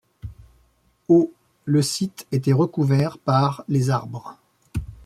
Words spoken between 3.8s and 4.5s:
arbres.